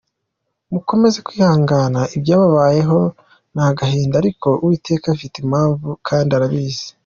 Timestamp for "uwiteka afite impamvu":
4.63-5.87